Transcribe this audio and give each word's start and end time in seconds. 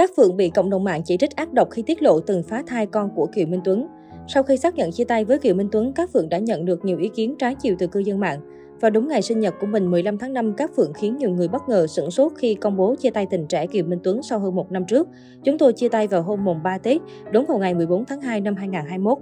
Các 0.00 0.10
Phượng 0.16 0.36
bị 0.36 0.50
cộng 0.50 0.70
đồng 0.70 0.84
mạng 0.84 1.02
chỉ 1.04 1.16
trích 1.16 1.36
ác 1.36 1.52
độc 1.52 1.70
khi 1.70 1.82
tiết 1.82 2.02
lộ 2.02 2.20
từng 2.20 2.42
phá 2.42 2.62
thai 2.66 2.86
con 2.86 3.10
của 3.14 3.26
Kiều 3.26 3.46
Minh 3.46 3.60
Tuấn. 3.64 3.86
Sau 4.28 4.42
khi 4.42 4.56
xác 4.56 4.74
nhận 4.74 4.92
chia 4.92 5.04
tay 5.04 5.24
với 5.24 5.38
Kiều 5.38 5.54
Minh 5.54 5.68
Tuấn, 5.72 5.92
các 5.92 6.10
Phượng 6.12 6.28
đã 6.28 6.38
nhận 6.38 6.64
được 6.64 6.84
nhiều 6.84 6.98
ý 6.98 7.08
kiến 7.08 7.34
trái 7.38 7.54
chiều 7.54 7.76
từ 7.78 7.86
cư 7.86 8.00
dân 8.00 8.20
mạng. 8.20 8.40
Vào 8.80 8.90
đúng 8.90 9.08
ngày 9.08 9.22
sinh 9.22 9.40
nhật 9.40 9.54
của 9.60 9.66
mình 9.66 9.90
15 9.90 10.18
tháng 10.18 10.32
5, 10.32 10.54
các 10.56 10.70
Phượng 10.76 10.92
khiến 10.92 11.16
nhiều 11.16 11.30
người 11.30 11.48
bất 11.48 11.68
ngờ 11.68 11.86
sửng 11.86 12.10
sốt 12.10 12.32
khi 12.36 12.54
công 12.54 12.76
bố 12.76 12.94
chia 12.94 13.10
tay 13.10 13.26
tình 13.30 13.46
trẻ 13.46 13.66
Kiều 13.66 13.84
Minh 13.84 13.98
Tuấn 14.04 14.22
sau 14.22 14.38
hơn 14.38 14.54
một 14.54 14.72
năm 14.72 14.84
trước. 14.84 15.08
Chúng 15.44 15.58
tôi 15.58 15.72
chia 15.72 15.88
tay 15.88 16.06
vào 16.06 16.22
hôm 16.22 16.44
mùng 16.44 16.62
3 16.62 16.78
Tết, 16.78 17.00
đúng 17.32 17.46
vào 17.46 17.58
ngày 17.58 17.74
14 17.74 18.04
tháng 18.04 18.20
2 18.20 18.40
năm 18.40 18.56
2021. 18.56 19.18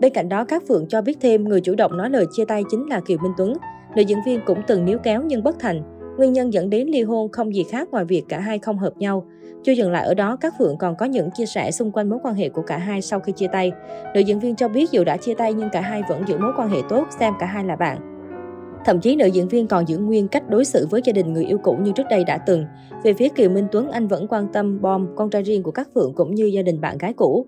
Bên 0.00 0.12
cạnh 0.12 0.28
đó, 0.28 0.44
các 0.44 0.62
Phượng 0.68 0.86
cho 0.88 1.02
biết 1.02 1.18
thêm 1.20 1.44
người 1.44 1.60
chủ 1.60 1.74
động 1.74 1.96
nói 1.96 2.10
lời 2.10 2.26
chia 2.36 2.44
tay 2.44 2.62
chính 2.70 2.86
là 2.88 3.00
Kiều 3.00 3.18
Minh 3.22 3.32
Tuấn. 3.36 3.52
Nữ 3.96 4.02
diễn 4.02 4.18
viên 4.26 4.40
cũng 4.46 4.58
từng 4.66 4.84
níu 4.84 4.98
kéo 4.98 5.22
nhưng 5.22 5.42
bất 5.42 5.56
thành. 5.58 5.93
Nguyên 6.16 6.32
nhân 6.32 6.52
dẫn 6.52 6.70
đến 6.70 6.88
ly 6.88 7.02
hôn 7.02 7.32
không 7.32 7.54
gì 7.54 7.62
khác 7.62 7.88
ngoài 7.90 8.04
việc 8.04 8.24
cả 8.28 8.40
hai 8.40 8.58
không 8.58 8.78
hợp 8.78 8.96
nhau. 8.96 9.24
Chưa 9.64 9.72
dừng 9.72 9.90
lại 9.90 10.06
ở 10.06 10.14
đó, 10.14 10.36
các 10.36 10.54
Phượng 10.58 10.76
còn 10.78 10.96
có 10.96 11.06
những 11.06 11.30
chia 11.30 11.46
sẻ 11.46 11.70
xung 11.70 11.92
quanh 11.92 12.08
mối 12.08 12.18
quan 12.22 12.34
hệ 12.34 12.48
của 12.48 12.62
cả 12.62 12.78
hai 12.78 13.02
sau 13.02 13.20
khi 13.20 13.32
chia 13.32 13.46
tay. 13.46 13.72
Nữ 14.14 14.20
diễn 14.20 14.40
viên 14.40 14.56
cho 14.56 14.68
biết 14.68 14.90
dù 14.90 15.04
đã 15.04 15.16
chia 15.16 15.34
tay 15.34 15.52
nhưng 15.52 15.68
cả 15.72 15.80
hai 15.80 16.02
vẫn 16.08 16.22
giữ 16.28 16.38
mối 16.38 16.52
quan 16.56 16.68
hệ 16.68 16.78
tốt, 16.88 17.04
xem 17.20 17.34
cả 17.40 17.46
hai 17.46 17.64
là 17.64 17.76
bạn. 17.76 17.98
Thậm 18.84 19.00
chí 19.00 19.16
nữ 19.16 19.26
diễn 19.26 19.48
viên 19.48 19.66
còn 19.66 19.88
giữ 19.88 19.98
nguyên 19.98 20.28
cách 20.28 20.50
đối 20.50 20.64
xử 20.64 20.86
với 20.90 21.00
gia 21.04 21.12
đình 21.12 21.32
người 21.32 21.44
yêu 21.44 21.58
cũ 21.58 21.76
như 21.82 21.92
trước 21.92 22.06
đây 22.10 22.24
đã 22.24 22.38
từng. 22.38 22.64
Về 23.04 23.12
phía 23.12 23.28
Kiều 23.28 23.50
Minh 23.50 23.66
Tuấn, 23.72 23.90
anh 23.90 24.08
vẫn 24.08 24.26
quan 24.28 24.46
tâm 24.52 24.80
Bom, 24.80 25.06
con 25.16 25.30
trai 25.30 25.42
riêng 25.42 25.62
của 25.62 25.70
các 25.70 25.88
Phượng 25.94 26.14
cũng 26.14 26.34
như 26.34 26.44
gia 26.44 26.62
đình 26.62 26.80
bạn 26.80 26.98
gái 26.98 27.12
cũ. 27.12 27.46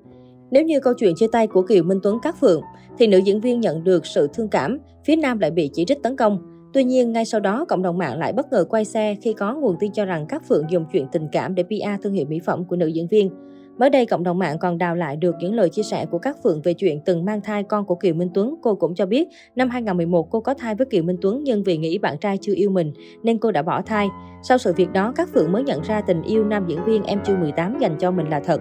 Nếu 0.50 0.64
như 0.64 0.80
câu 0.80 0.94
chuyện 0.94 1.14
chia 1.16 1.26
tay 1.32 1.46
của 1.46 1.62
Kiều 1.62 1.82
Minh 1.82 2.00
Tuấn 2.02 2.18
các 2.22 2.36
Phượng, 2.40 2.60
thì 2.98 3.06
nữ 3.06 3.18
diễn 3.18 3.40
viên 3.40 3.60
nhận 3.60 3.84
được 3.84 4.06
sự 4.06 4.28
thương 4.34 4.48
cảm, 4.48 4.78
phía 5.04 5.16
nam 5.16 5.38
lại 5.38 5.50
bị 5.50 5.70
chỉ 5.72 5.84
trích 5.84 6.02
tấn 6.02 6.16
công. 6.16 6.55
Tuy 6.76 6.84
nhiên, 6.84 7.12
ngay 7.12 7.24
sau 7.24 7.40
đó, 7.40 7.64
cộng 7.68 7.82
đồng 7.82 7.98
mạng 7.98 8.18
lại 8.18 8.32
bất 8.32 8.52
ngờ 8.52 8.64
quay 8.68 8.84
xe 8.84 9.16
khi 9.22 9.32
có 9.32 9.54
nguồn 9.54 9.76
tin 9.80 9.92
cho 9.92 10.04
rằng 10.04 10.26
các 10.28 10.42
Phượng 10.48 10.70
dùng 10.70 10.84
chuyện 10.92 11.06
tình 11.12 11.28
cảm 11.32 11.54
để 11.54 11.62
PR 11.62 12.02
thương 12.02 12.12
hiệu 12.12 12.26
mỹ 12.28 12.40
phẩm 12.44 12.64
của 12.64 12.76
nữ 12.76 12.86
diễn 12.86 13.06
viên. 13.06 13.30
Mới 13.78 13.90
đây, 13.90 14.06
cộng 14.06 14.22
đồng 14.22 14.38
mạng 14.38 14.58
còn 14.58 14.78
đào 14.78 14.96
lại 14.96 15.16
được 15.16 15.34
những 15.40 15.54
lời 15.54 15.68
chia 15.68 15.82
sẻ 15.82 16.06
của 16.10 16.18
các 16.18 16.36
Phượng 16.42 16.62
về 16.62 16.74
chuyện 16.74 17.00
từng 17.04 17.24
mang 17.24 17.40
thai 17.40 17.62
con 17.62 17.86
của 17.86 17.94
Kiều 17.94 18.14
Minh 18.14 18.30
Tuấn. 18.34 18.54
Cô 18.62 18.74
cũng 18.74 18.94
cho 18.94 19.06
biết, 19.06 19.28
năm 19.54 19.70
2011 19.70 20.30
cô 20.30 20.40
có 20.40 20.54
thai 20.54 20.74
với 20.74 20.86
Kiều 20.86 21.02
Minh 21.02 21.16
Tuấn 21.20 21.44
nhưng 21.44 21.62
vì 21.62 21.76
nghĩ 21.76 21.98
bạn 21.98 22.18
trai 22.18 22.38
chưa 22.40 22.54
yêu 22.54 22.70
mình 22.70 22.92
nên 23.22 23.38
cô 23.38 23.52
đã 23.52 23.62
bỏ 23.62 23.82
thai. 23.82 24.08
Sau 24.42 24.58
sự 24.58 24.72
việc 24.76 24.92
đó, 24.92 25.12
các 25.16 25.28
Phượng 25.34 25.52
mới 25.52 25.62
nhận 25.62 25.82
ra 25.82 26.00
tình 26.00 26.22
yêu 26.22 26.44
nam 26.44 26.64
diễn 26.68 26.84
viên 26.84 27.02
em 27.02 27.20
chưa 27.24 27.36
18 27.36 27.78
dành 27.78 27.96
cho 27.98 28.10
mình 28.10 28.28
là 28.28 28.40
thật. 28.40 28.60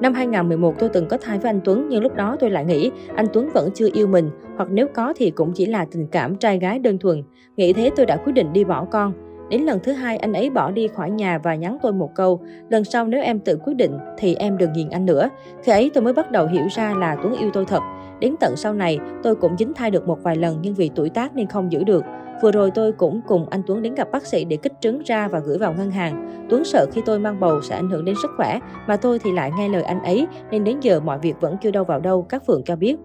Năm 0.00 0.14
2011 0.14 0.74
tôi 0.78 0.88
từng 0.88 1.08
có 1.08 1.16
thai 1.16 1.38
với 1.38 1.50
anh 1.50 1.60
Tuấn, 1.64 1.86
nhưng 1.88 2.02
lúc 2.02 2.14
đó 2.14 2.36
tôi 2.40 2.50
lại 2.50 2.64
nghĩ 2.64 2.90
anh 3.14 3.26
Tuấn 3.32 3.50
vẫn 3.54 3.70
chưa 3.74 3.88
yêu 3.92 4.06
mình, 4.06 4.30
hoặc 4.56 4.68
nếu 4.72 4.86
có 4.94 5.12
thì 5.16 5.30
cũng 5.30 5.52
chỉ 5.54 5.66
là 5.66 5.86
tình 5.90 6.06
cảm 6.06 6.36
trai 6.36 6.58
gái 6.58 6.78
đơn 6.78 6.98
thuần. 6.98 7.22
Nghĩ 7.56 7.72
thế 7.72 7.90
tôi 7.96 8.06
đã 8.06 8.16
quyết 8.16 8.32
định 8.32 8.52
đi 8.52 8.64
bỏ 8.64 8.84
con. 8.84 9.12
Đến 9.48 9.62
lần 9.62 9.78
thứ 9.82 9.92
hai 9.92 10.16
anh 10.16 10.32
ấy 10.32 10.50
bỏ 10.50 10.70
đi 10.70 10.88
khỏi 10.88 11.10
nhà 11.10 11.38
và 11.38 11.54
nhắn 11.54 11.78
tôi 11.82 11.92
một 11.92 12.10
câu, 12.14 12.40
lần 12.68 12.84
sau 12.84 13.06
nếu 13.06 13.22
em 13.22 13.38
tự 13.38 13.56
quyết 13.64 13.74
định 13.74 13.98
thì 14.18 14.34
em 14.34 14.58
đừng 14.58 14.72
nhìn 14.72 14.90
anh 14.90 15.06
nữa. 15.06 15.28
Khi 15.62 15.72
ấy 15.72 15.90
tôi 15.94 16.02
mới 16.02 16.12
bắt 16.12 16.30
đầu 16.30 16.46
hiểu 16.46 16.66
ra 16.70 16.94
là 16.94 17.16
Tuấn 17.22 17.36
yêu 17.38 17.50
tôi 17.52 17.64
thật. 17.64 17.80
Đến 18.20 18.34
tận 18.40 18.56
sau 18.56 18.72
này 18.72 18.98
tôi 19.22 19.34
cũng 19.34 19.56
dính 19.58 19.74
thai 19.74 19.90
được 19.90 20.06
một 20.06 20.22
vài 20.22 20.36
lần 20.36 20.58
nhưng 20.62 20.74
vì 20.74 20.90
tuổi 20.94 21.10
tác 21.10 21.36
nên 21.36 21.46
không 21.46 21.72
giữ 21.72 21.84
được. 21.84 22.04
Vừa 22.42 22.52
rồi 22.52 22.70
tôi 22.70 22.92
cũng 22.92 23.20
cùng 23.26 23.48
anh 23.50 23.62
Tuấn 23.66 23.82
đến 23.82 23.94
gặp 23.94 24.08
bác 24.12 24.26
sĩ 24.26 24.44
để 24.44 24.56
kích 24.56 24.72
trứng 24.80 25.02
ra 25.04 25.28
và 25.28 25.38
gửi 25.38 25.58
vào 25.58 25.74
ngân 25.74 25.90
hàng. 25.90 26.46
Tuấn 26.50 26.64
sợ 26.64 26.86
khi 26.92 27.02
tôi 27.06 27.18
mang 27.18 27.40
bầu 27.40 27.62
sẽ 27.62 27.74
ảnh 27.74 27.90
hưởng 27.90 28.04
đến 28.04 28.14
sức 28.22 28.30
khỏe, 28.36 28.58
mà 28.86 28.96
tôi 28.96 29.18
thì 29.18 29.32
lại 29.32 29.50
nghe 29.58 29.68
lời 29.68 29.82
anh 29.82 30.02
ấy 30.02 30.26
nên 30.50 30.64
đến 30.64 30.80
giờ 30.80 31.00
mọi 31.00 31.18
việc 31.18 31.40
vẫn 31.40 31.56
chưa 31.62 31.70
đâu 31.70 31.84
vào 31.84 32.00
đâu, 32.00 32.22
các 32.22 32.46
Phượng 32.46 32.64
cho 32.64 32.76
biết. 32.76 32.96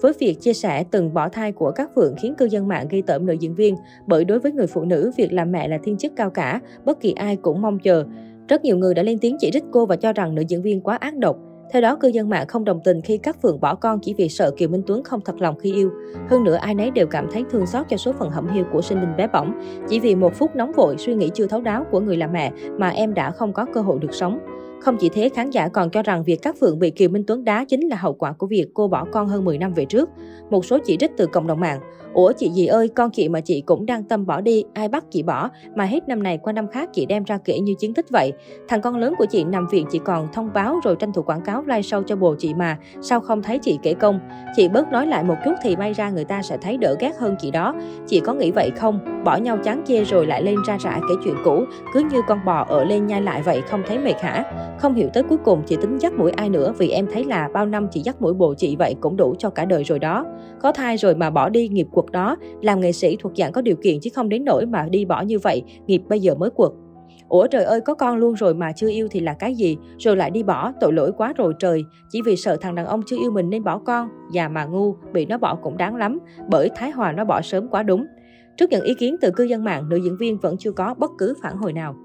Với 0.00 0.12
việc 0.18 0.40
chia 0.40 0.52
sẻ 0.52 0.84
từng 0.90 1.14
bỏ 1.14 1.28
thai 1.28 1.52
của 1.52 1.70
các 1.70 1.90
Phượng 1.94 2.14
khiến 2.16 2.34
cư 2.38 2.44
dân 2.44 2.68
mạng 2.68 2.86
ghi 2.90 3.02
tởm 3.02 3.26
nữ 3.26 3.32
diễn 3.32 3.54
viên, 3.54 3.76
bởi 4.06 4.24
đối 4.24 4.38
với 4.38 4.52
người 4.52 4.66
phụ 4.66 4.84
nữ, 4.84 5.10
việc 5.16 5.32
làm 5.32 5.52
mẹ 5.52 5.68
là 5.68 5.78
thiên 5.82 5.96
chức 5.96 6.12
cao 6.16 6.30
cả, 6.30 6.60
bất 6.84 7.00
kỳ 7.00 7.12
ai 7.12 7.36
cũng 7.36 7.62
mong 7.62 7.78
chờ. 7.78 8.04
Rất 8.48 8.64
nhiều 8.64 8.78
người 8.78 8.94
đã 8.94 9.02
lên 9.02 9.18
tiếng 9.18 9.36
chỉ 9.40 9.50
trích 9.52 9.64
cô 9.72 9.86
và 9.86 9.96
cho 9.96 10.12
rằng 10.12 10.34
nữ 10.34 10.42
diễn 10.48 10.62
viên 10.62 10.80
quá 10.80 10.96
ác 10.96 11.16
độc. 11.16 11.36
Theo 11.72 11.82
đó, 11.82 11.96
cư 11.96 12.08
dân 12.08 12.28
mạng 12.28 12.46
không 12.46 12.64
đồng 12.64 12.80
tình 12.84 13.00
khi 13.00 13.18
các 13.18 13.42
Phượng 13.42 13.60
bỏ 13.60 13.74
con 13.74 13.98
chỉ 14.02 14.14
vì 14.14 14.28
sợ 14.28 14.50
Kiều 14.56 14.68
Minh 14.68 14.82
Tuấn 14.86 15.04
không 15.04 15.20
thật 15.24 15.40
lòng 15.40 15.58
khi 15.58 15.72
yêu. 15.72 15.90
Hơn 16.28 16.44
nữa, 16.44 16.54
ai 16.54 16.74
nấy 16.74 16.90
đều 16.90 17.06
cảm 17.06 17.26
thấy 17.32 17.44
thương 17.50 17.66
xót 17.66 17.86
cho 17.88 17.96
số 17.96 18.12
phận 18.12 18.30
hẩm 18.30 18.48
hiu 18.48 18.64
của 18.72 18.82
sinh 18.82 19.00
linh 19.00 19.16
bé 19.16 19.26
bỏng. 19.26 19.60
Chỉ 19.88 20.00
vì 20.00 20.14
một 20.14 20.34
phút 20.34 20.56
nóng 20.56 20.72
vội, 20.72 20.96
suy 20.98 21.14
nghĩ 21.14 21.30
chưa 21.34 21.46
thấu 21.46 21.60
đáo 21.60 21.84
của 21.90 22.00
người 22.00 22.16
làm 22.16 22.32
mẹ 22.32 22.52
mà 22.78 22.88
em 22.88 23.14
đã 23.14 23.30
không 23.30 23.52
có 23.52 23.66
cơ 23.74 23.80
hội 23.80 23.98
được 23.98 24.14
sống. 24.14 24.38
Không 24.80 24.96
chỉ 24.96 25.08
thế, 25.08 25.28
khán 25.28 25.50
giả 25.50 25.68
còn 25.68 25.90
cho 25.90 26.02
rằng 26.02 26.24
việc 26.24 26.42
các 26.42 26.56
Phượng 26.60 26.78
bị 26.78 26.90
Kiều 26.90 27.08
Minh 27.08 27.24
Tuấn 27.26 27.44
đá 27.44 27.64
chính 27.64 27.88
là 27.88 27.96
hậu 27.96 28.14
quả 28.14 28.32
của 28.32 28.46
việc 28.46 28.66
cô 28.74 28.88
bỏ 28.88 29.04
con 29.12 29.28
hơn 29.28 29.44
10 29.44 29.58
năm 29.58 29.74
về 29.74 29.84
trước. 29.84 30.10
Một 30.50 30.64
số 30.64 30.78
chỉ 30.84 30.96
trích 30.96 31.10
từ 31.16 31.26
cộng 31.26 31.46
đồng 31.46 31.60
mạng. 31.60 31.80
Ủa 32.16 32.32
chị 32.32 32.50
gì 32.50 32.66
ơi, 32.66 32.88
con 32.88 33.10
chị 33.10 33.28
mà 33.28 33.40
chị 33.40 33.60
cũng 33.60 33.86
đang 33.86 34.04
tâm 34.04 34.26
bỏ 34.26 34.40
đi, 34.40 34.64
ai 34.74 34.88
bắt 34.88 35.04
chị 35.10 35.22
bỏ, 35.22 35.50
mà 35.74 35.84
hết 35.84 36.08
năm 36.08 36.22
này 36.22 36.38
qua 36.38 36.52
năm 36.52 36.68
khác 36.68 36.90
chị 36.92 37.06
đem 37.06 37.24
ra 37.24 37.38
kể 37.44 37.58
như 37.58 37.74
chiến 37.78 37.94
tích 37.94 38.06
vậy. 38.10 38.32
Thằng 38.68 38.80
con 38.80 38.96
lớn 38.96 39.14
của 39.18 39.26
chị 39.30 39.44
nằm 39.44 39.66
viện 39.70 39.86
chị 39.90 40.00
còn 40.04 40.28
thông 40.32 40.50
báo 40.54 40.80
rồi 40.84 40.96
tranh 40.98 41.12
thủ 41.12 41.22
quảng 41.22 41.40
cáo 41.40 41.62
live 41.62 41.80
show 41.80 42.02
cho 42.02 42.16
bồ 42.16 42.34
chị 42.38 42.54
mà, 42.54 42.78
sao 43.00 43.20
không 43.20 43.42
thấy 43.42 43.58
chị 43.58 43.78
kể 43.82 43.94
công? 43.94 44.20
Chị 44.56 44.68
bớt 44.68 44.92
nói 44.92 45.06
lại 45.06 45.24
một 45.24 45.34
chút 45.44 45.54
thì 45.62 45.76
may 45.76 45.92
ra 45.92 46.10
người 46.10 46.24
ta 46.24 46.42
sẽ 46.42 46.56
thấy 46.56 46.76
đỡ 46.76 46.96
ghét 47.00 47.12
hơn 47.18 47.36
chị 47.38 47.50
đó. 47.50 47.74
Chị 48.06 48.20
có 48.20 48.34
nghĩ 48.34 48.50
vậy 48.50 48.70
không? 48.76 49.22
Bỏ 49.24 49.36
nhau 49.36 49.58
chán 49.64 49.82
chê 49.86 50.04
rồi 50.04 50.26
lại 50.26 50.42
lên 50.42 50.56
ra 50.66 50.78
rã 50.78 51.00
kể 51.08 51.14
chuyện 51.24 51.36
cũ, 51.44 51.64
cứ 51.92 52.00
như 52.00 52.20
con 52.28 52.38
bò 52.44 52.64
ở 52.68 52.84
lên 52.84 53.06
nhai 53.06 53.22
lại 53.22 53.42
vậy 53.42 53.62
không 53.68 53.82
thấy 53.86 53.98
mệt 53.98 54.20
hả? 54.20 54.44
Không 54.78 54.94
hiểu 54.94 55.08
tới 55.14 55.22
cuối 55.22 55.38
cùng 55.44 55.62
chị 55.66 55.76
tính 55.80 55.98
dắt 55.98 56.12
mũi 56.12 56.30
ai 56.30 56.50
nữa 56.50 56.72
vì 56.78 56.90
em 56.90 57.06
thấy 57.12 57.24
là 57.24 57.48
bao 57.52 57.66
năm 57.66 57.88
chị 57.90 58.00
dắt 58.04 58.22
mũi 58.22 58.34
bồ 58.34 58.54
chị 58.54 58.76
vậy 58.76 58.94
cũng 59.00 59.16
đủ 59.16 59.34
cho 59.38 59.50
cả 59.50 59.64
đời 59.64 59.84
rồi 59.84 59.98
đó. 59.98 60.26
Có 60.60 60.72
thai 60.72 60.96
rồi 60.96 61.14
mà 61.14 61.30
bỏ 61.30 61.48
đi 61.48 61.68
nghiệp 61.68 61.86
cuộc 61.92 62.05
cuộc 62.06 62.12
đó, 62.12 62.36
làm 62.62 62.80
nghệ 62.80 62.92
sĩ 62.92 63.16
thuộc 63.20 63.32
dạng 63.36 63.52
có 63.52 63.62
điều 63.62 63.76
kiện 63.76 64.00
chứ 64.00 64.10
không 64.14 64.28
đến 64.28 64.44
nỗi 64.44 64.66
mà 64.66 64.86
đi 64.90 65.04
bỏ 65.04 65.22
như 65.22 65.38
vậy, 65.38 65.62
nghiệp 65.86 66.02
bây 66.08 66.20
giờ 66.20 66.34
mới 66.34 66.50
cuộc. 66.50 66.72
Ủa 67.28 67.46
trời 67.46 67.64
ơi 67.64 67.80
có 67.80 67.94
con 67.94 68.16
luôn 68.16 68.34
rồi 68.34 68.54
mà 68.54 68.72
chưa 68.72 68.90
yêu 68.90 69.08
thì 69.10 69.20
là 69.20 69.34
cái 69.34 69.54
gì? 69.54 69.76
Rồi 69.98 70.16
lại 70.16 70.30
đi 70.30 70.42
bỏ 70.42 70.72
tội 70.80 70.92
lỗi 70.92 71.12
quá 71.16 71.32
rồi 71.36 71.54
trời. 71.58 71.84
Chỉ 72.10 72.22
vì 72.22 72.36
sợ 72.36 72.56
thằng 72.56 72.74
đàn 72.74 72.86
ông 72.86 73.02
chưa 73.06 73.16
yêu 73.18 73.30
mình 73.30 73.50
nên 73.50 73.64
bỏ 73.64 73.78
con. 73.78 74.08
Già 74.32 74.48
mà 74.48 74.64
ngu 74.64 74.94
bị 75.12 75.26
nó 75.26 75.38
bỏ 75.38 75.54
cũng 75.54 75.76
đáng 75.76 75.96
lắm 75.96 76.18
Bởi 76.48 76.70
Thái 76.76 76.90
Hòa 76.90 77.12
nó 77.12 77.24
bỏ 77.24 77.42
sớm 77.42 77.68
quá 77.68 77.82
đúng. 77.82 78.06
Trước 78.56 78.70
những 78.70 78.84
ý 78.84 78.94
kiến 78.94 79.16
từ 79.20 79.30
cư 79.30 79.44
dân 79.44 79.64
mạng 79.64 79.88
Nữ 79.88 79.96
diễn 79.96 80.16
viên 80.16 80.38
vẫn 80.38 80.56
chưa 80.58 80.72
có 80.72 80.94
bất 80.94 81.10
cứ 81.18 81.34
phản 81.42 81.56
hồi 81.56 81.72
nào. 81.72 81.96